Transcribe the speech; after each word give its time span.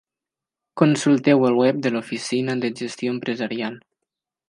Consulteu 0.81 1.45
el 1.51 1.59
web 1.61 1.83
de 1.87 1.93
l'Oficina 1.97 2.59
de 2.65 2.75
Gestió 2.83 3.17
Empresarial. 3.19 3.79